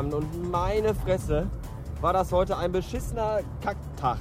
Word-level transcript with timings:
Feierabend 0.00 0.14
und 0.14 0.50
meine 0.50 0.94
Fresse 0.94 1.46
war 2.00 2.12
das 2.12 2.32
heute 2.32 2.56
ein 2.56 2.72
beschissener 2.72 3.40
Kacktag. 3.62 4.18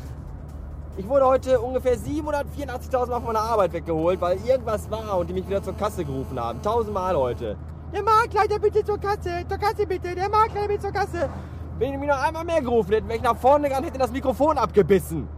Ich 0.97 1.07
wurde 1.07 1.25
heute 1.25 1.61
ungefähr 1.61 1.95
784.000 1.95 3.07
Mal 3.07 3.21
von 3.21 3.23
meiner 3.25 3.39
Arbeit 3.39 3.71
weggeholt, 3.71 4.19
weil 4.19 4.37
irgendwas 4.45 4.91
war 4.91 5.17
und 5.17 5.29
die 5.29 5.33
mich 5.33 5.47
wieder 5.47 5.63
zur 5.63 5.77
Kasse 5.77 6.03
gerufen 6.03 6.39
haben. 6.39 6.61
Tausendmal 6.61 7.15
heute. 7.15 7.55
Der 7.93 8.03
Marktleiter 8.03 8.59
bitte 8.59 8.83
zur 8.83 8.97
Kasse, 8.97 9.45
zur 9.47 9.57
Kasse 9.57 9.87
bitte, 9.87 10.13
der 10.13 10.29
Marktleiter 10.29 10.67
bitte 10.67 10.81
zur 10.81 10.91
Kasse. 10.91 11.29
Wenn 11.77 11.93
die 11.93 11.97
mich 11.97 12.09
noch 12.09 12.21
einmal 12.21 12.43
mehr 12.43 12.61
gerufen 12.61 12.91
hätten, 12.91 13.07
wäre 13.07 13.17
ich 13.17 13.23
nach 13.23 13.37
vorne 13.37 13.69
gegangen, 13.69 13.85
hätte 13.85 13.99
das 13.99 14.11
Mikrofon 14.11 14.57
abgebissen. 14.57 15.29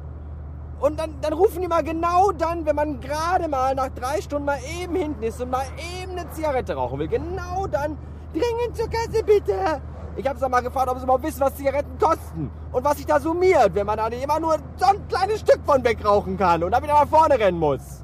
Und 0.80 1.00
dann, 1.00 1.14
dann 1.22 1.34
rufen 1.34 1.62
die 1.62 1.68
mal 1.68 1.84
genau 1.84 2.32
dann, 2.32 2.66
wenn 2.66 2.76
man 2.76 3.00
gerade 3.00 3.48
mal 3.48 3.76
nach 3.76 3.90
drei 3.90 4.20
Stunden 4.20 4.46
mal 4.46 4.58
eben 4.82 4.96
hinten 4.96 5.22
ist 5.22 5.40
und 5.40 5.52
mal 5.52 5.66
eben 6.02 6.14
eine 6.14 6.28
Zigarette 6.32 6.74
rauchen 6.74 6.98
will. 6.98 7.08
Genau 7.08 7.68
dann, 7.68 7.96
dringend 8.34 8.76
zur 8.76 8.90
Kasse 8.90 9.24
bitte. 9.24 9.80
Ich 10.18 10.28
habe 10.28 10.38
es 10.38 10.50
mal 10.50 10.62
gefragt, 10.62 10.90
ob 10.90 10.98
sie 10.98 11.04
überhaupt 11.04 11.24
wissen, 11.24 11.40
was 11.40 11.56
Zigaretten 11.56 11.98
kosten. 11.98 12.52
Und 12.72 12.84
was 12.84 12.98
sich 12.98 13.06
da 13.06 13.20
summiert, 13.20 13.74
wenn 13.74 13.86
man 13.86 13.98
da 13.98 14.08
immer 14.08 14.40
nur 14.40 14.58
so 14.76 14.86
ein 14.86 15.08
kleines 15.08 15.40
Stück 15.40 15.62
von 15.66 15.84
wegrauchen 15.84 16.38
kann 16.38 16.64
und 16.64 16.72
dann 16.72 16.84
wieder 16.84 16.94
nach 16.94 17.08
vorne 17.08 17.40
rennen 17.40 17.58
muss. 17.58 18.04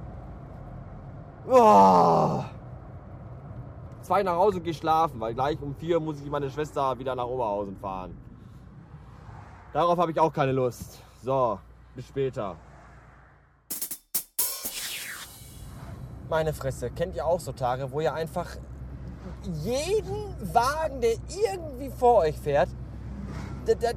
Oh. 1.50 2.44
Zwei 4.02 4.24
nach 4.24 4.36
Hause 4.36 4.62
geschlafen, 4.62 5.20
weil 5.20 5.34
gleich 5.34 5.62
um 5.62 5.76
vier 5.76 6.00
muss 6.00 6.22
ich 6.22 6.30
meine 6.30 6.50
Schwester 6.50 6.98
wieder 6.98 7.14
nach 7.14 7.26
Oberhausen 7.26 7.76
fahren. 7.78 8.18
Darauf 9.74 9.98
habe 9.98 10.12
ich 10.12 10.20
auch 10.20 10.32
keine 10.32 10.54
Lust. 10.54 11.00
So, 11.22 11.60
bis 11.94 12.08
später. 12.08 12.56
Meine 16.30 16.54
Fresse, 16.54 16.90
kennt 16.90 17.16
ihr 17.16 17.26
auch 17.26 17.40
so 17.40 17.52
Tage, 17.52 17.92
wo 17.92 18.02
ihr 18.02 18.14
einfach 18.14 18.58
jeden 19.64 20.54
Wagen, 20.54 21.02
der 21.02 21.14
irgendwie 21.30 21.90
vor 21.90 22.16
euch 22.16 22.38
fährt, 22.38 22.70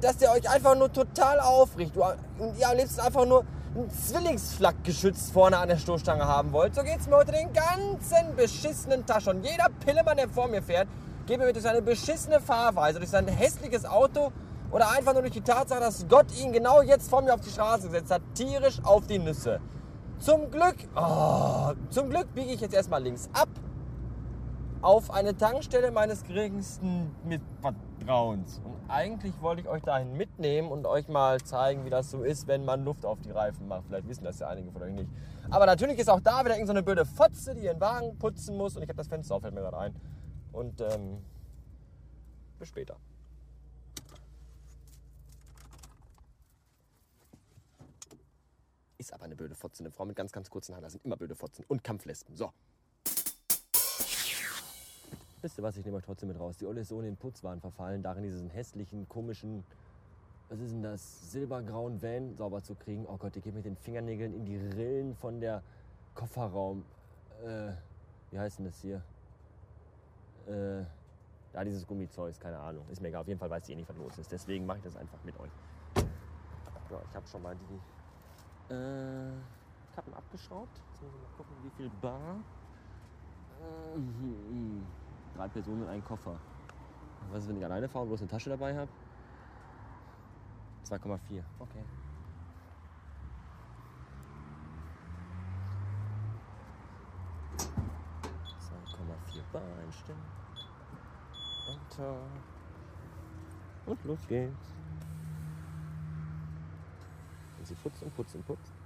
dass 0.01 0.17
der 0.17 0.31
euch 0.31 0.49
einfach 0.49 0.75
nur 0.75 0.91
total 0.91 1.39
aufricht. 1.39 1.95
Und 1.97 2.57
ihr 2.57 2.69
am 2.69 2.77
liebsten 2.77 2.99
einfach 3.01 3.25
nur 3.25 3.45
ein 3.75 3.89
Zwillingsflakgeschütz 3.89 5.31
vorne 5.31 5.57
an 5.57 5.69
der 5.69 5.77
Stoßstange 5.77 6.25
haben 6.25 6.51
wollt. 6.51 6.75
So 6.75 6.83
geht's 6.83 7.07
mir 7.07 7.15
heute 7.15 7.31
den 7.31 7.53
ganzen 7.53 8.35
beschissenen 8.35 9.05
Tag 9.05 9.21
schon. 9.21 9.41
Jeder 9.43 9.67
Pillemann, 9.85 10.17
der 10.17 10.27
vor 10.27 10.47
mir 10.49 10.61
fährt, 10.61 10.89
geht 11.25 11.39
mir 11.39 11.53
durch 11.53 11.63
seine 11.63 11.81
beschissene 11.81 12.41
Fahrweise, 12.41 12.99
durch 12.99 13.11
sein 13.11 13.27
hässliches 13.27 13.85
Auto 13.85 14.31
oder 14.71 14.89
einfach 14.91 15.13
nur 15.13 15.21
durch 15.21 15.33
die 15.33 15.41
Tatsache, 15.41 15.79
dass 15.79 16.05
Gott 16.09 16.25
ihn 16.37 16.51
genau 16.51 16.81
jetzt 16.81 17.09
vor 17.09 17.21
mir 17.21 17.33
auf 17.33 17.41
die 17.41 17.49
Straße 17.49 17.87
gesetzt 17.87 18.11
hat, 18.11 18.21
tierisch 18.35 18.79
auf 18.83 19.07
die 19.07 19.19
Nüsse. 19.19 19.61
Zum 20.19 20.51
Glück, 20.51 20.75
oh, 20.95 21.71
zum 21.89 22.09
Glück 22.09 22.33
biege 22.35 22.51
ich 22.51 22.61
jetzt 22.61 22.73
erstmal 22.73 23.01
links 23.01 23.29
ab 23.33 23.49
auf 24.81 25.11
eine 25.11 25.37
Tankstelle 25.37 25.91
meines 25.91 26.23
geringsten 26.23 27.15
Mitvertrauens. 27.25 28.61
Und 28.63 28.89
eigentlich 28.89 29.39
wollte 29.41 29.61
ich 29.61 29.67
euch 29.67 29.83
dahin 29.83 30.17
mitnehmen 30.17 30.71
und 30.71 30.87
euch 30.87 31.07
mal 31.07 31.39
zeigen, 31.41 31.85
wie 31.85 31.89
das 31.89 32.09
so 32.09 32.23
ist, 32.23 32.47
wenn 32.47 32.65
man 32.65 32.83
Luft 32.83 33.05
auf 33.05 33.19
die 33.21 33.31
Reifen 33.31 33.67
macht. 33.67 33.83
Vielleicht 33.87 34.07
wissen 34.07 34.23
das 34.23 34.39
ja 34.39 34.47
einige 34.47 34.71
von 34.71 34.81
euch 34.81 34.93
nicht. 34.93 35.09
Aber 35.49 35.65
natürlich 35.65 35.99
ist 35.99 36.09
auch 36.09 36.19
da 36.19 36.39
wieder 36.43 36.55
irgendeine 36.55 36.79
so 36.79 36.85
blöde 36.85 37.05
Fotze, 37.05 37.53
die 37.53 37.61
ihren 37.61 37.79
Wagen 37.79 38.17
putzen 38.17 38.57
muss. 38.57 38.75
Und 38.75 38.83
ich 38.83 38.89
habe 38.89 38.97
das 38.97 39.07
Fenster 39.07 39.35
auf, 39.35 39.41
fällt 39.41 39.53
mir 39.53 39.61
gerade 39.61 39.77
ein. 39.77 39.95
Und 40.51 40.81
ähm, 40.81 41.23
bis 42.57 42.69
später. 42.69 42.97
Ist 48.97 49.13
aber 49.13 49.25
eine 49.25 49.35
blöde 49.35 49.55
Fotze. 49.55 49.83
Eine 49.83 49.91
Frau 49.91 50.05
mit 50.05 50.15
ganz, 50.15 50.31
ganz 50.31 50.49
kurzen 50.49 50.75
Haaren. 50.75 50.89
Sind 50.89 51.05
immer 51.05 51.17
blöde 51.17 51.35
Fotzen. 51.35 51.65
Und 51.67 51.83
Kampflespen. 51.83 52.35
So. 52.35 52.51
Wisst 55.41 55.57
ihr 55.57 55.63
was, 55.63 55.75
ich 55.75 55.83
nehme 55.83 55.97
euch 55.97 56.03
trotzdem 56.03 56.29
mit 56.29 56.39
raus. 56.39 56.57
Die 56.57 56.67
Olle 56.67 56.81
ist 56.81 56.91
ohne 56.91 57.07
den 57.07 57.17
Putzwahn 57.17 57.59
verfallen, 57.59 58.03
darin 58.03 58.23
diesen 58.23 58.49
hässlichen, 58.51 59.09
komischen, 59.09 59.63
was 60.49 60.59
ist 60.59 60.71
denn 60.71 60.83
das, 60.83 61.31
silbergrauen 61.31 62.01
Van 62.01 62.35
sauber 62.35 62.61
zu 62.61 62.75
kriegen. 62.75 63.07
Oh 63.07 63.17
Gott, 63.17 63.35
ich 63.35 63.43
gehe 63.43 63.51
mit 63.51 63.65
den 63.65 63.75
Fingernägeln 63.75 64.33
in 64.33 64.45
die 64.45 64.57
Rillen 64.57 65.15
von 65.15 65.39
der 65.39 65.63
Kofferraum, 66.13 66.85
äh, 67.43 67.71
wie 68.29 68.37
heißt 68.37 68.59
denn 68.59 68.65
das 68.65 68.79
hier? 68.81 69.01
Äh, 70.47 70.81
ja, 71.53 71.63
dieses 71.63 71.87
Gummizeug, 71.87 72.39
keine 72.39 72.59
Ahnung. 72.59 72.85
Ist 72.91 73.01
mir 73.01 73.07
egal, 73.07 73.21
auf 73.21 73.27
jeden 73.27 73.39
Fall 73.39 73.49
weiß 73.49 73.63
ich 73.67 73.73
eh 73.73 73.75
nicht, 73.75 73.89
was 73.89 73.97
los 73.97 74.17
ist. 74.19 74.31
Deswegen 74.31 74.65
mache 74.65 74.77
ich 74.77 74.83
das 74.83 74.95
einfach 74.95 75.23
mit 75.23 75.39
euch. 75.39 75.51
So, 76.87 77.01
ich 77.09 77.15
habe 77.15 77.27
schon 77.27 77.41
mal 77.41 77.55
die 77.55 78.73
äh, 78.73 79.31
Kappen 79.95 80.13
abgeschraubt. 80.13 80.77
Jetzt 80.91 81.01
muss 81.01 81.11
ich 81.15 81.21
mal 81.21 81.37
gucken, 81.37 81.55
wie 81.63 81.69
viel 81.71 81.89
Bar. 82.01 82.35
Mhm. 83.95 84.80
Drei 85.41 85.47
Personen 85.47 85.81
in 85.81 85.89
einen 85.89 86.05
Koffer. 86.05 86.39
Was 87.31 87.41
ist, 87.41 87.49
wenn 87.49 87.57
ich 87.57 87.65
alleine 87.65 87.89
fahre 87.89 88.03
und 88.03 88.09
bloß 88.09 88.21
eine 88.21 88.29
Tasche 88.29 88.51
dabei 88.51 88.77
habe? 88.77 88.91
2,4. 90.85 91.41
Okay. 91.57 91.83
Bar 99.51 99.63
einstellen. 99.83 100.19
Enter. 101.71 102.15
Und 103.87 104.03
los 104.05 104.19
geht's. 104.27 104.75
Und 107.57 107.65
sie 107.65 107.73
putzt 107.73 108.03
und 108.03 108.15
putzt 108.15 108.35
und 108.35 108.45
putzt. 108.45 108.80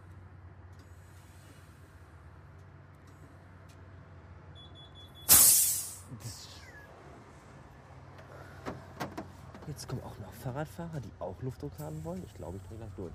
Jetzt 9.76 9.90
kommen 9.90 10.04
auch 10.04 10.18
noch 10.20 10.32
Fahrradfahrer, 10.32 11.02
die 11.02 11.12
auch 11.20 11.36
Luftdruck 11.42 11.78
haben 11.80 12.02
wollen. 12.06 12.24
Ich 12.26 12.34
glaube, 12.34 12.56
ich 12.56 12.64
drehe 12.64 12.78
gleich 12.78 12.94
durch. 12.96 13.14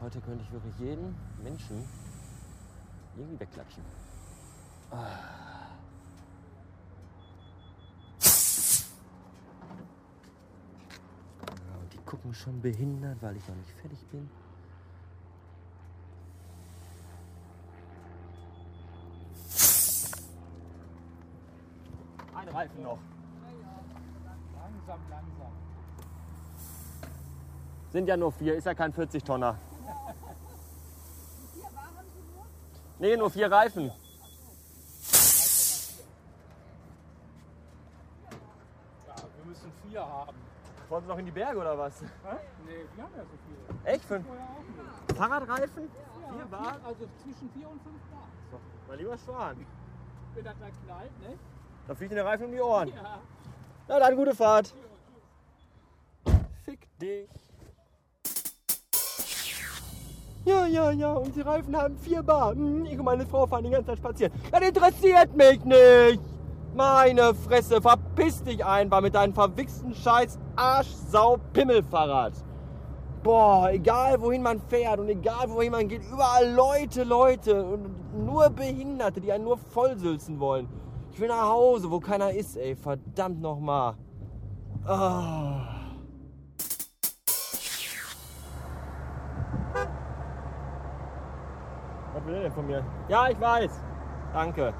Heute 0.00 0.18
könnte 0.22 0.42
ich 0.42 0.50
wirklich 0.50 0.74
jeden 0.78 1.14
Menschen 1.44 1.84
irgendwie 3.14 3.38
wegklatschen. 3.38 3.82
Ah. 4.90 5.18
Und 11.82 11.92
die 11.92 11.98
gucken 12.06 12.32
schon 12.32 12.62
behindert, 12.62 13.20
weil 13.20 13.36
ich 13.36 13.46
noch 13.46 13.56
nicht 13.56 13.72
fertig 13.72 14.06
bin. 14.06 14.30
Ein 22.34 22.48
Reifen 22.48 22.82
noch. 22.82 22.98
Langsam, 24.86 25.00
langsam. 25.10 25.52
Sind 27.92 28.08
ja 28.08 28.16
nur 28.16 28.32
vier, 28.32 28.54
ist 28.56 28.64
ja 28.64 28.74
kein 28.74 28.92
40-Tonner. 28.92 29.56
Nee, 32.98 33.16
nur 33.16 33.30
vier 33.30 33.50
Reifen. 33.50 33.86
Ja, 33.86 33.92
wir 39.36 39.44
müssen 39.44 39.72
vier 39.88 40.00
haben. 40.00 40.36
Wollen 40.88 41.02
Sie 41.02 41.08
noch 41.08 41.18
in 41.18 41.26
die 41.26 41.32
Berge 41.32 41.58
oder 41.58 41.78
was? 41.78 42.00
Hä? 42.00 42.06
Nee, 42.66 42.84
wir 42.94 43.04
haben 43.04 43.12
ja 43.16 43.22
so 43.22 43.28
viele. 43.46 43.92
Echt? 43.92 44.04
Fünf. 44.04 44.26
Fahrradreifen? 45.16 45.84
Ja, 45.84 46.32
Vier 46.32 46.46
Bar? 46.46 46.76
Also 46.84 47.06
zwischen 47.22 47.50
vier 47.50 47.68
und 47.68 47.82
fünf 47.82 48.00
Bar. 48.10 48.28
Mein 48.88 48.98
lieber 48.98 49.18
Schwan. 49.18 49.66
Wenn 50.34 50.44
das 50.44 50.54
da 50.58 50.66
knallt, 50.84 51.20
ne? 51.20 51.38
Da 51.88 51.94
fliegt 51.94 52.12
der 52.12 52.24
Reifen 52.24 52.46
um 52.46 52.52
die 52.52 52.60
Ohren. 52.60 52.88
Ja. 52.88 53.18
Na 53.88 53.98
dann, 53.98 54.16
gute 54.16 54.34
Fahrt. 54.34 54.72
Fick 56.64 56.86
dich. 56.98 57.28
Ja, 60.44 60.66
ja, 60.66 60.90
ja, 60.90 61.12
und 61.12 61.36
die 61.36 61.40
Reifen 61.40 61.76
haben 61.76 61.96
vier 61.98 62.22
Bar. 62.22 62.52
Hm, 62.52 62.84
Ich 62.86 62.98
und 62.98 63.04
meine 63.04 63.26
Frau 63.26 63.46
fahren 63.46 63.64
die 63.64 63.70
ganze 63.70 63.88
Zeit 63.88 63.98
spazieren. 63.98 64.32
Das 64.50 64.60
interessiert 64.60 65.36
mich 65.36 65.64
nicht. 65.64 66.20
Meine 66.74 67.34
Fresse, 67.34 67.80
verpiss 67.82 68.42
dich 68.42 68.64
einfach 68.64 69.02
mit 69.02 69.14
deinem 69.14 69.34
verwichsten 69.34 69.94
Scheiß 69.94 70.38
Arschsau-Pimmelfahrrad. 70.56 72.32
Boah, 73.22 73.70
egal 73.70 74.20
wohin 74.20 74.42
man 74.42 74.58
fährt 74.68 74.98
und 74.98 75.08
egal 75.08 75.48
wohin 75.48 75.70
man 75.70 75.86
geht, 75.86 76.02
überall 76.10 76.50
Leute, 76.50 77.04
Leute 77.04 77.62
und 77.62 78.24
nur 78.24 78.50
Behinderte, 78.50 79.20
die 79.20 79.30
einen 79.30 79.44
nur 79.44 79.58
vollsülzen 79.58 80.40
wollen. 80.40 80.68
Ich 81.12 81.20
will 81.20 81.28
nach 81.28 81.42
Hause, 81.42 81.90
wo 81.90 82.00
keiner 82.00 82.30
ist, 82.30 82.56
ey. 82.56 82.74
Verdammt 82.74 83.40
nochmal. 83.42 83.94
Ah. 84.86 85.76
Was 92.14 92.24
will 92.26 92.34
er 92.34 92.42
denn 92.42 92.52
von 92.52 92.66
mir? 92.66 92.82
Ja, 93.08 93.28
ich 93.28 93.38
weiß. 93.38 93.84
Danke. 94.32 94.72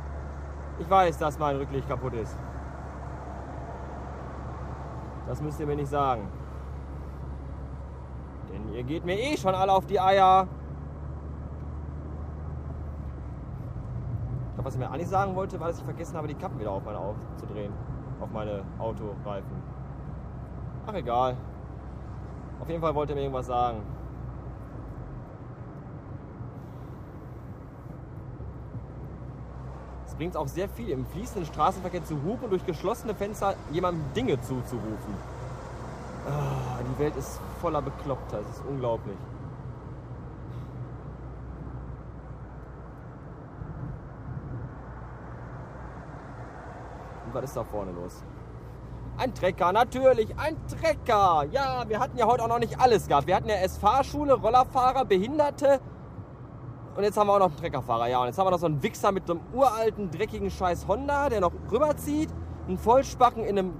Ich 0.79 0.88
weiß, 0.88 1.19
dass 1.19 1.38
mein 1.38 1.56
Rücklicht 1.56 1.87
kaputt 1.87 2.14
ist. 2.14 2.38
Das 5.26 5.43
müsst 5.43 5.61
ihr 5.61 5.67
mir 5.67 5.76
nicht 5.76 5.90
sagen. 5.90 6.29
Denn 8.50 8.73
ihr 8.73 8.82
geht 8.84 9.05
mir 9.05 9.19
eh 9.19 9.37
schon 9.37 9.55
alle 9.55 9.73
auf 9.73 9.84
die 9.84 10.00
Eier. 10.00 10.49
Ich 14.49 14.55
glaube, 14.55 14.62
was 14.73 14.77
ich 14.77 14.81
mir 14.81 14.91
eigentlich 14.91 15.09
sagen 15.09 15.35
wollte, 15.35 15.61
war, 15.61 15.69
dass 15.69 15.77
ich 15.77 15.85
vergessen 15.85 16.17
habe, 16.17 16.29
die 16.29 16.35
Kappen 16.35 16.59
wieder 16.59 16.71
auf 16.71 16.83
meine 16.83 16.99
aufzudrehen. 16.99 17.75
Auf 18.21 18.31
meine 18.31 18.63
Autoreifen. 18.79 19.63
Ach 20.87 20.95
egal. 20.95 21.37
Auf 22.59 22.69
jeden 22.71 22.81
Fall 22.81 22.95
wollte 22.95 23.13
er 23.13 23.17
mir 23.17 23.23
irgendwas 23.23 23.47
sagen. 23.47 23.83
Es 30.07 30.15
bringt 30.15 30.39
auch 30.39 30.49
sehr 30.49 30.71
viel, 30.71 30.89
im 30.89 31.05
fließenden 31.05 31.45
Straßenverkehr 31.45 32.05
zu 32.05 32.15
hupen 32.23 32.45
und 32.45 32.51
durch 32.51 32.65
geschlossene 32.65 33.15
Fenster 33.15 33.55
jemandem 33.73 34.03
Dinge 34.15 34.41
zuzurufen. 34.41 35.15
Ah, 36.27 36.81
die 36.81 36.99
Welt 36.99 37.17
ist 37.17 37.41
voller 37.61 37.83
Bekloppter. 37.83 38.41
Es 38.41 38.57
ist 38.57 38.65
unglaublich. 38.67 39.19
Und 47.32 47.38
was 47.38 47.44
ist 47.44 47.56
da 47.56 47.64
vorne 47.64 47.93
los? 47.93 48.23
Ein 49.17 49.34
Trecker, 49.34 49.73
natürlich, 49.73 50.37
ein 50.38 50.56
Trecker. 50.67 51.44
Ja, 51.50 51.84
wir 51.88 51.99
hatten 51.99 52.19
ja 52.19 52.26
heute 52.26 52.44
auch 52.44 52.49
noch 52.49 52.58
nicht 52.58 52.79
alles 52.81 53.08
gehabt. 53.08 53.26
Wir 53.26 53.37
hatten 53.37 53.49
ja 53.49 53.56
erst 53.56 53.79
Fahrschule, 53.79 54.34
Rollerfahrer, 54.34 55.05
Behinderte. 55.05 55.81
Und 56.94 57.05
jetzt 57.05 57.17
haben 57.17 57.26
wir 57.26 57.34
auch 57.34 57.38
noch 57.38 57.46
einen 57.46 57.56
Treckerfahrer. 57.56 58.08
Ja, 58.08 58.20
und 58.20 58.26
jetzt 58.26 58.38
haben 58.38 58.46
wir 58.46 58.50
noch 58.50 58.58
so 58.58 58.67
einen 58.67 58.82
Wichser 58.82 59.12
mit 59.12 59.26
so 59.26 59.34
einem 59.34 59.43
uralten, 59.55 60.11
dreckigen 60.11 60.50
Scheiß 60.50 60.87
Honda, 60.88 61.31
der 61.31 61.40
noch 61.40 61.52
rüberzieht. 61.70 62.29
Einen 62.69 62.76
Vollspacken 62.76 63.44
in 63.44 63.58
einem 63.58 63.75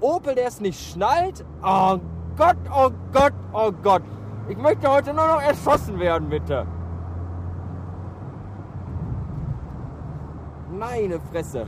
Opel, 0.00 0.34
der 0.34 0.48
es 0.48 0.60
nicht 0.60 0.80
schnallt. 0.92 1.44
Oh 1.62 1.98
Gott, 2.36 2.56
oh 2.74 2.90
Gott, 3.12 3.34
oh 3.52 3.70
Gott. 3.82 4.02
Ich 4.48 4.56
möchte 4.56 4.90
heute 4.90 5.14
nur 5.14 5.26
noch 5.26 5.42
erschossen 5.42 5.98
werden, 6.00 6.28
bitte. 6.28 6.66
Meine 10.70 11.20
Fresse. 11.20 11.66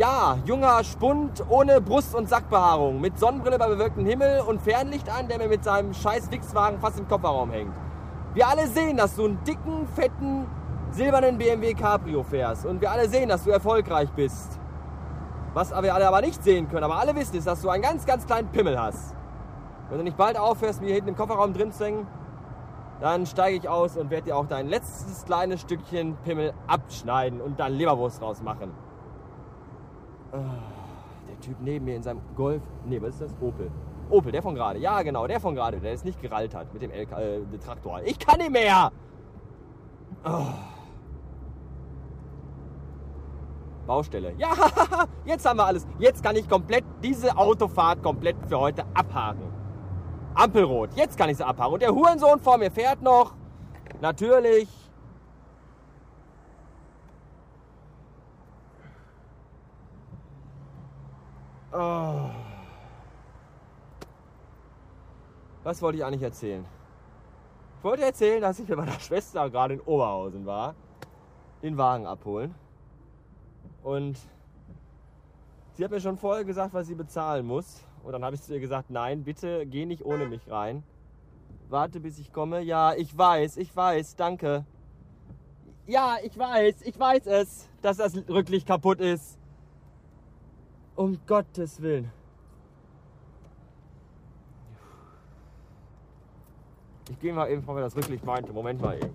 Ja, 0.00 0.38
junger 0.46 0.82
Spund 0.82 1.44
ohne 1.50 1.82
Brust- 1.82 2.14
und 2.14 2.26
Sackbehaarung, 2.26 3.02
mit 3.02 3.18
Sonnenbrille 3.18 3.58
bei 3.58 3.68
bewölktem 3.68 4.06
Himmel 4.06 4.40
und 4.40 4.62
Fernlicht 4.62 5.10
an, 5.10 5.28
der 5.28 5.36
mir 5.36 5.48
mit 5.48 5.62
seinem 5.62 5.92
scheiß 5.92 6.30
Wichswagen 6.30 6.80
fast 6.80 6.98
im 6.98 7.06
Kofferraum 7.06 7.50
hängt. 7.50 7.74
Wir 8.32 8.48
alle 8.48 8.66
sehen, 8.66 8.96
dass 8.96 9.14
du 9.14 9.26
einen 9.26 9.44
dicken, 9.44 9.86
fetten, 9.94 10.46
silbernen 10.90 11.36
BMW 11.36 11.74
Cabrio 11.74 12.22
fährst. 12.22 12.64
Und 12.64 12.80
wir 12.80 12.90
alle 12.90 13.10
sehen, 13.10 13.28
dass 13.28 13.44
du 13.44 13.50
erfolgreich 13.50 14.08
bist. 14.12 14.58
Was 15.52 15.70
wir 15.70 15.94
alle 15.94 16.08
aber 16.08 16.22
nicht 16.22 16.42
sehen 16.42 16.70
können, 16.70 16.84
aber 16.84 16.96
alle 16.96 17.14
wissen, 17.14 17.36
ist, 17.36 17.46
dass 17.46 17.60
du 17.60 17.68
einen 17.68 17.82
ganz, 17.82 18.06
ganz 18.06 18.24
kleinen 18.24 18.48
Pimmel 18.48 18.80
hast. 18.80 19.14
Wenn 19.90 19.98
du 19.98 20.04
nicht 20.04 20.16
bald 20.16 20.38
aufhörst, 20.38 20.80
mir 20.80 20.94
hinten 20.94 21.10
im 21.10 21.16
Kofferraum 21.16 21.52
drin 21.52 21.72
zu 21.72 21.84
hängen, 21.84 22.06
dann 23.02 23.26
steige 23.26 23.58
ich 23.58 23.68
aus 23.68 23.98
und 23.98 24.08
werde 24.08 24.28
dir 24.28 24.36
auch 24.38 24.46
dein 24.46 24.66
letztes 24.66 25.26
kleines 25.26 25.60
Stückchen 25.60 26.16
Pimmel 26.24 26.54
abschneiden 26.68 27.42
und 27.42 27.60
dann 27.60 27.74
Leberwurst 27.74 28.22
rausmachen. 28.22 28.70
Ah, 30.32 30.38
der 31.28 31.40
Typ 31.40 31.56
neben 31.60 31.84
mir 31.84 31.96
in 31.96 32.02
seinem 32.02 32.20
Golf. 32.36 32.62
Nee, 32.86 33.00
was 33.00 33.10
ist 33.10 33.22
das? 33.22 33.34
Opel. 33.40 33.70
Opel, 34.10 34.32
der 34.32 34.42
von 34.42 34.54
gerade. 34.54 34.78
Ja, 34.78 35.02
genau, 35.02 35.26
der 35.26 35.40
von 35.40 35.54
gerade, 35.54 35.78
der 35.78 35.92
es 35.92 36.04
nicht 36.04 36.20
gerallt 36.20 36.54
hat 36.54 36.72
mit 36.72 36.82
dem 36.82 36.90
LK, 36.90 37.12
äh, 37.12 37.58
Traktor. 37.64 38.00
Ich 38.04 38.18
kann 38.18 38.38
nicht 38.38 38.50
mehr! 38.50 38.90
Oh. 40.24 40.46
Baustelle. 43.86 44.34
Ja, 44.38 44.50
jetzt 45.24 45.48
haben 45.48 45.56
wir 45.56 45.66
alles. 45.66 45.86
Jetzt 45.98 46.22
kann 46.22 46.36
ich 46.36 46.48
komplett 46.48 46.84
diese 47.02 47.36
Autofahrt 47.36 48.02
komplett 48.02 48.36
für 48.48 48.58
heute 48.58 48.84
abhaken. 48.94 49.52
Ampelrot. 50.34 50.90
Jetzt 50.94 51.18
kann 51.18 51.28
ich 51.28 51.38
sie 51.38 51.46
abhaken. 51.46 51.74
Und 51.74 51.82
der 51.82 51.92
Hurensohn 51.94 52.38
vor 52.38 52.58
mir 52.58 52.70
fährt 52.70 53.02
noch. 53.02 53.34
Natürlich. 54.00 54.68
Oh. 61.80 62.28
Was 65.64 65.80
wollte 65.80 65.96
ich 65.96 66.04
eigentlich 66.04 66.22
erzählen? 66.22 66.66
Ich 67.78 67.84
wollte 67.84 68.04
erzählen, 68.04 68.42
dass 68.42 68.58
ich 68.58 68.68
mit 68.68 68.76
meiner 68.76 69.00
Schwester 69.00 69.48
gerade 69.48 69.74
in 69.74 69.80
Oberhausen 69.80 70.44
war, 70.44 70.74
den 71.62 71.78
Wagen 71.78 72.06
abholen. 72.06 72.54
Und 73.82 74.18
sie 75.72 75.82
hat 75.82 75.90
mir 75.90 76.02
schon 76.02 76.18
vorher 76.18 76.44
gesagt, 76.44 76.74
was 76.74 76.86
sie 76.86 76.94
bezahlen 76.94 77.46
muss. 77.46 77.82
Und 78.04 78.12
dann 78.12 78.24
habe 78.26 78.36
ich 78.36 78.42
zu 78.42 78.52
ihr 78.52 78.60
gesagt, 78.60 78.90
nein, 78.90 79.24
bitte 79.24 79.64
geh 79.64 79.86
nicht 79.86 80.04
ohne 80.04 80.26
mich 80.26 80.50
rein. 80.50 80.82
Warte, 81.70 81.98
bis 81.98 82.18
ich 82.18 82.30
komme. 82.30 82.60
Ja, 82.60 82.92
ich 82.92 83.16
weiß, 83.16 83.56
ich 83.56 83.74
weiß, 83.74 84.16
danke. 84.16 84.66
Ja, 85.86 86.18
ich 86.22 86.38
weiß, 86.38 86.82
ich 86.82 86.98
weiß 86.98 87.26
es, 87.26 87.70
dass 87.80 87.96
das 87.96 88.14
Rücklicht 88.28 88.66
kaputt 88.66 89.00
ist. 89.00 89.39
Um 91.00 91.16
Gottes 91.26 91.80
Willen. 91.80 92.12
Ich 97.08 97.18
gehe 97.18 97.32
mal 97.32 97.50
eben, 97.50 97.66
wer 97.66 97.80
das 97.80 97.96
Rücklicht 97.96 98.22
meinte. 98.22 98.52
Moment 98.52 98.82
mal 98.82 98.98
eben. 98.98 99.14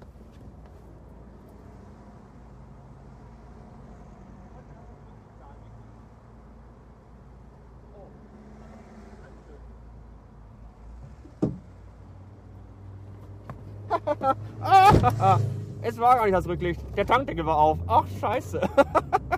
es 15.83 15.99
war 15.99 16.15
gar 16.15 16.23
nicht 16.23 16.33
das 16.33 16.47
Rücklicht. 16.47 16.81
Der 16.97 17.05
Tankdeckel 17.05 17.45
war 17.45 17.57
auf. 17.57 17.77
Ach, 17.85 18.07
scheiße. 18.19 18.59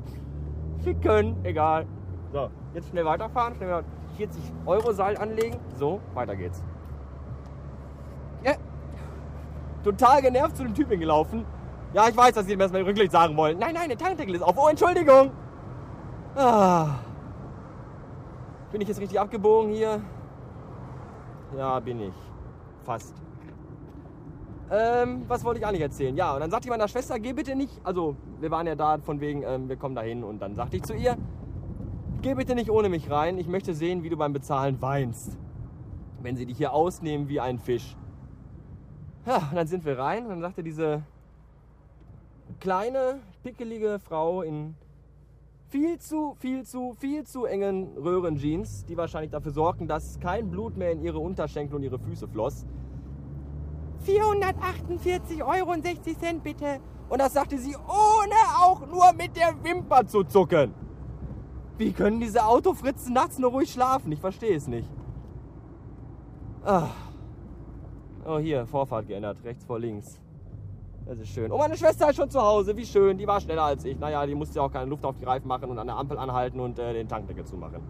Ficken. 0.86 1.36
Egal. 1.44 1.86
So, 2.32 2.50
jetzt 2.74 2.90
schnell 2.90 3.06
weiterfahren. 3.06 3.56
Schnell 3.56 3.84
40 4.18 4.42
Euro 4.66 4.92
Seil 4.92 5.18
anlegen. 5.18 5.58
So, 5.78 6.02
weiter 6.14 6.36
geht's. 6.36 6.62
Ja. 8.44 8.54
Total 9.84 10.22
genervt 10.22 10.58
zu 10.58 10.64
dem 10.64 10.74
Typen 10.74 11.00
gelaufen. 11.00 11.46
Ja, 11.94 12.08
ich 12.10 12.18
weiß, 12.18 12.36
dass 12.36 12.46
Sie 12.46 12.54
ihm 12.54 12.60
erstmal 12.60 12.82
Rücklicht 12.82 13.12
sagen 13.12 13.38
wollen. 13.38 13.58
Nein, 13.58 13.74
nein, 13.74 13.90
der 13.90 13.98
Tankdeckel 13.98 14.36
ist 14.36 14.42
auf. 14.42 14.58
Oh, 14.58 14.68
Entschuldigung. 14.68 15.32
Ah. 16.36 16.96
Bin 18.72 18.82
ich 18.82 18.88
jetzt 18.88 19.00
richtig 19.00 19.20
abgebogen 19.20 19.72
hier? 19.72 20.02
Ja, 21.58 21.80
bin 21.80 22.02
ich. 22.02 22.14
Fast. 22.84 23.16
Ähm, 24.70 25.24
was 25.30 25.46
wollte 25.46 25.62
ich 25.62 25.66
eigentlich 25.66 25.82
erzählen? 25.82 26.16
Ja, 26.18 26.34
und 26.34 26.42
dann 26.42 26.52
sagte 26.52 26.68
ich 26.68 26.70
meiner 26.70 26.90
Schwester, 26.90 27.18
geh 27.20 27.32
bitte 27.32 27.56
nicht. 27.56 27.80
Also, 27.86 28.18
wir 28.42 28.52
waren 28.52 28.68
ja 28.68 28.76
da 28.76 28.98
von 28.98 29.22
wegen, 29.22 29.44
ähm, 29.44 29.70
wir 29.70 29.78
kommen 29.78 29.96
da 29.96 30.02
hin. 30.02 30.26
Und 30.26 30.40
dann 30.40 30.56
sagte 30.56 30.76
ich 30.76 30.84
zu 30.84 30.94
ihr, 30.94 31.16
geh 32.22 32.34
bitte 32.34 32.56
nicht 32.56 32.70
ohne 32.70 32.90
mich 32.90 33.10
rein. 33.10 33.38
Ich 33.38 33.48
möchte 33.48 33.74
sehen, 33.74 34.04
wie 34.04 34.10
du 34.10 34.18
beim 34.18 34.34
Bezahlen 34.34 34.82
weinst. 34.82 35.38
Wenn 36.22 36.36
sie 36.36 36.46
dich 36.46 36.58
hier 36.58 36.74
ausnehmen 36.74 37.30
wie 37.30 37.40
ein 37.40 37.60
Fisch. 37.60 37.96
Ja, 39.26 39.38
und 39.50 39.56
dann 39.56 39.68
sind 39.68 39.86
wir 39.86 39.98
rein. 39.98 40.24
Und 40.24 40.30
dann 40.30 40.42
sagte 40.42 40.64
diese 40.64 41.04
kleine, 42.60 43.20
pickelige 43.44 44.00
Frau 44.00 44.42
in 44.42 44.76
viel 45.70 46.00
zu, 46.00 46.36
viel 46.40 46.66
zu, 46.66 46.94
viel 46.94 47.26
zu 47.26 47.46
engen 47.46 47.98
Röhrenjeans, 47.98 48.86
die 48.86 48.96
wahrscheinlich 48.96 49.32
dafür 49.32 49.52
sorgten, 49.52 49.88
dass 49.88 50.20
kein 50.20 50.50
Blut 50.50 50.78
mehr 50.78 50.92
in 50.92 51.02
ihre 51.02 51.20
Unterschenkel 51.20 51.76
und 51.76 51.84
ihre 51.84 52.00
Füße 52.00 52.28
floss. 52.28 52.66
448,60 54.06 55.46
Euro 55.46 56.40
bitte. 56.42 56.80
Und 57.10 57.20
das 57.20 57.34
sagte 57.34 57.58
sie, 57.58 57.76
ohne 57.76 58.36
auch 58.62 58.86
nur 58.88 59.12
mit 59.14 59.36
der 59.36 59.54
Wimper 59.64 60.06
zu 60.08 60.24
zucken. 60.24 60.87
Wie 61.78 61.92
können 61.92 62.20
diese 62.20 62.46
Autofritzen 62.46 63.14
nachts 63.14 63.38
nur 63.38 63.52
ruhig 63.52 63.72
schlafen? 63.72 64.12
Ich 64.12 64.20
verstehe 64.20 64.56
es 64.56 64.68
nicht. 64.68 64.90
Ah. 66.64 66.90
Oh, 68.26 68.40
hier, 68.40 68.66
Vorfahrt 68.66 69.08
geändert. 69.08 69.38
Rechts 69.44 69.64
vor 69.64 69.80
links. 69.80 70.20
Das 71.06 71.20
ist 71.20 71.30
schön. 71.30 71.52
Oh, 71.52 71.58
meine 71.58 71.78
Schwester 71.78 72.10
ist 72.10 72.18
schon 72.18 72.30
zu 72.30 72.42
Hause. 72.42 72.76
Wie 72.76 72.86
schön. 72.86 73.18
Die 73.18 73.28
war 73.28 73.40
schneller 73.40 73.64
als 73.64 73.86
ich. 73.86 73.98
Naja, 73.98 74.26
die 74.26 74.36
musste 74.36 74.58
ja 74.58 74.64
auch 74.64 74.72
keine 74.72 74.90
Luft 74.90 75.06
auf 75.06 75.16
die 75.16 75.24
Reifen 75.24 75.48
machen 75.48 75.70
und 75.70 75.80
an 75.80 75.88
der 75.88 75.96
Ampel 75.96 76.18
anhalten 76.18 76.60
und 76.60 76.78
äh, 76.80 76.94
den 76.94 77.08
Tankdeckel 77.08 77.46
zumachen. 77.46 77.82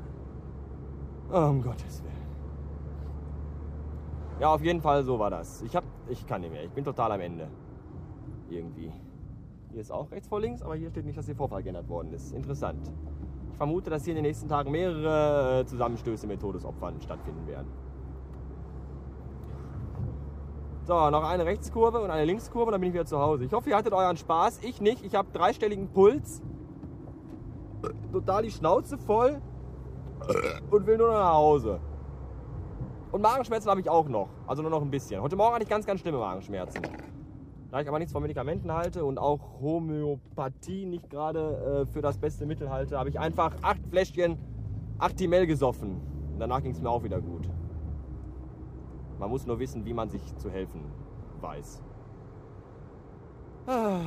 Oh, 1.32 1.38
um 1.38 1.62
Gottes 1.62 2.04
Willen. 2.04 2.14
Ja, 4.40 4.54
auf 4.54 4.64
jeden 4.64 4.82
Fall 4.82 5.04
so 5.04 5.18
war 5.18 5.32
das. 5.32 5.64
Ich 5.64 5.76
hab, 5.76 5.84
ich 6.08 6.28
kann 6.28 6.42
nicht 6.42 6.52
mehr. 6.52 6.64
Ich 6.64 6.72
bin 6.72 6.84
total 6.84 7.12
am 7.14 7.22
Ende. 7.22 7.48
Irgendwie. 8.50 8.92
Hier 9.72 9.82
ist 9.82 9.92
auch 9.92 10.12
rechts 10.12 10.28
vor 10.28 10.40
links, 10.40 10.62
aber 10.62 10.76
hier 10.76 10.92
steht 10.92 11.06
nicht, 11.06 11.18
dass 11.18 11.26
hier 11.26 11.36
Vorfall 11.36 11.64
geändert 11.64 11.90
worden 11.90 12.14
ist. 12.14 12.34
Interessant. 12.34 12.92
Ich 13.58 13.60
vermute, 13.60 13.90
dass 13.90 14.04
hier 14.04 14.12
in 14.12 14.18
den 14.18 14.26
nächsten 14.26 14.48
Tagen 14.48 14.70
mehrere 14.70 15.62
äh, 15.62 15.66
Zusammenstöße 15.66 16.28
mit 16.28 16.40
Todesopfern 16.40 17.02
stattfinden 17.02 17.48
werden. 17.48 17.66
So, 20.84 21.10
noch 21.10 21.24
eine 21.24 21.44
Rechtskurve 21.44 22.00
und 22.00 22.12
eine 22.12 22.26
Linkskurve 22.26 22.68
und 22.68 22.74
dann 22.74 22.82
bin 22.82 22.90
ich 22.90 22.94
wieder 22.94 23.08
zu 23.08 23.18
Hause. 23.18 23.46
Ich 23.46 23.54
hoffe, 23.54 23.72
ihr 23.72 23.76
hattet 23.76 23.94
euren 23.94 24.16
Spaß. 24.16 24.60
Ich 24.62 24.80
nicht. 24.80 25.04
Ich 25.04 25.16
habe 25.16 25.30
dreistelligen 25.34 25.88
Puls. 25.88 26.44
Total 28.12 28.44
die 28.44 28.52
Schnauze 28.52 28.96
voll. 29.00 29.42
Und 30.70 30.86
will 30.86 31.00
nur 31.00 31.08
noch 31.08 31.18
nach 31.18 31.34
Hause. 31.34 31.80
Und 33.12 33.24
Magenschmerzen 33.24 33.72
habe 33.72 33.82
ich 33.82 33.90
auch 33.90 34.08
noch. 34.08 34.30
Also 34.46 34.62
nur 34.62 34.70
noch 34.70 34.84
ein 34.84 34.92
bisschen. 34.92 35.20
Heute 35.20 35.36
Morgen 35.36 35.56
hatte 35.56 35.64
ich 35.64 35.70
ganz, 35.70 35.88
ganz 35.88 36.02
schlimme 36.02 36.20
Magenschmerzen. 36.20 36.84
Da 37.70 37.82
ich 37.82 37.88
aber 37.88 38.00
nichts 38.00 38.14
von 38.14 38.22
Medikamenten 38.22 38.72
halte 38.72 39.04
und 39.04 39.18
auch 39.18 39.60
Homöopathie 39.60 40.86
nicht 40.86 41.10
gerade 41.10 41.84
äh, 41.84 41.86
für 41.86 42.02
das 42.02 42.18
beste 42.18 42.46
Mittel 42.46 42.70
halte, 42.70 42.98
habe 42.98 43.10
ich 43.10 43.20
einfach 43.20 43.56
acht 43.62 43.86
Fläschchen 43.90 44.38
Actimel 45.00 45.46
gesoffen. 45.48 46.02
Danach 46.40 46.64
ging 46.64 46.72
es 46.72 46.82
mir 46.82 46.90
auch 46.90 47.04
wieder 47.04 47.20
gut. 47.20 47.50
Man 49.20 49.30
muss 49.30 49.46
nur 49.46 49.60
wissen, 49.60 49.86
wie 49.86 49.94
man 49.94 50.10
sich 50.10 50.22
zu 50.38 50.50
helfen 50.50 50.82
weiß. 51.42 51.82
Ah. 53.66 54.00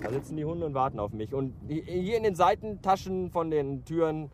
Da 0.00 0.10
sitzen 0.10 0.36
die 0.36 0.44
Hunde 0.44 0.64
und 0.64 0.74
warten 0.74 1.00
auf 1.00 1.12
mich. 1.12 1.34
Und 1.34 1.54
hier 1.66 2.16
in 2.16 2.22
den 2.22 2.36
Seitentaschen 2.36 3.30
von 3.30 3.50
den 3.50 3.84
Türen 3.84 4.30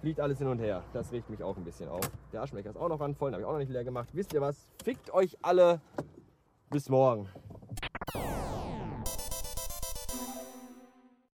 fliegt 0.00 0.20
alles 0.20 0.38
hin 0.38 0.48
und 0.48 0.58
her. 0.58 0.82
Das 0.92 1.12
regt 1.12 1.30
mich 1.30 1.42
auch 1.42 1.56
ein 1.56 1.64
bisschen 1.64 1.88
auf. 1.88 2.02
Der 2.32 2.42
Aschenbecher 2.42 2.70
ist 2.70 2.76
auch 2.76 2.88
noch 2.88 3.00
randvoll, 3.00 3.30
den 3.30 3.34
habe 3.34 3.42
ich 3.42 3.46
auch 3.46 3.52
noch 3.52 3.58
nicht 3.58 3.70
leer 3.70 3.84
gemacht. 3.84 4.10
Wisst 4.12 4.34
ihr 4.34 4.40
was? 4.40 4.68
Fickt 4.84 5.14
euch 5.14 5.38
alle. 5.40 5.80
Bis 6.72 6.88
morgen. 6.88 7.28